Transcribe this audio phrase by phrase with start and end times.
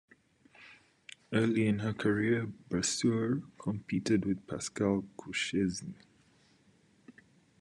[1.31, 5.93] Early in her career, Brasseur competed with Pascal Courchesne.